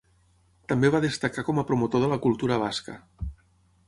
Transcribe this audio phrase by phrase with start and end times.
[0.71, 2.97] També va destacar com a promotor de la cultura basca.